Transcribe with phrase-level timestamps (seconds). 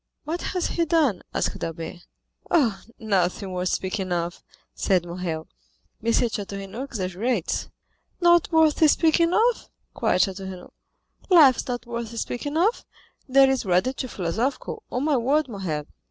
[0.23, 2.07] "What has he done?" asked Albert.
[2.49, 4.41] "Oh, nothing worth speaking of,"
[4.73, 5.45] said Morrel;
[6.03, 6.11] "M.
[6.11, 7.69] de Château Renaud exaggerates."
[8.19, 10.73] "Not worth speaking of?" cried Château Renaud;
[11.29, 15.85] "life is not worth speaking of!—that is rather too philosophical, on my word, Morrel.